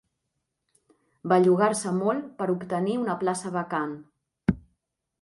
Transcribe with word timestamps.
Bellugar-se 1.33 1.95
molt 1.99 2.33
per 2.41 2.49
obtenir 2.57 2.99
una 3.05 3.21
plaça 3.23 3.55
vacant. 3.61 3.97